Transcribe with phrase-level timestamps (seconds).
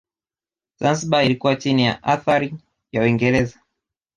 [0.79, 2.55] Zanzibar ilikuwa chini ya athari
[2.91, 3.59] ya Uingereza